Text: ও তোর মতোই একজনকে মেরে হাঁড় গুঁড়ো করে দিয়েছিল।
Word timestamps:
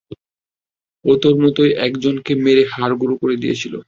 ও 1.05 1.11
তোর 1.21 1.35
মতোই 1.43 1.71
একজনকে 1.87 2.31
মেরে 2.43 2.63
হাঁড় 2.73 2.93
গুঁড়ো 3.01 3.15
করে 3.21 3.35
দিয়েছিল। 3.37 3.73